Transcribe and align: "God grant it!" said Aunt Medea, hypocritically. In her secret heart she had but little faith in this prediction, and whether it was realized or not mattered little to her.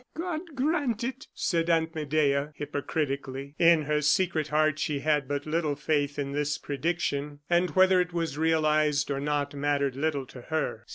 "God 0.15 0.41
grant 0.55 1.03
it!" 1.03 1.27
said 1.35 1.69
Aunt 1.69 1.93
Medea, 1.93 2.53
hypocritically. 2.55 3.53
In 3.59 3.83
her 3.83 4.01
secret 4.01 4.47
heart 4.47 4.79
she 4.79 5.01
had 5.01 5.27
but 5.27 5.45
little 5.45 5.75
faith 5.75 6.17
in 6.17 6.31
this 6.31 6.57
prediction, 6.57 7.41
and 7.51 7.75
whether 7.75 8.01
it 8.01 8.11
was 8.11 8.35
realized 8.35 9.11
or 9.11 9.19
not 9.19 9.53
mattered 9.53 9.95
little 9.95 10.25
to 10.25 10.41
her. 10.41 10.87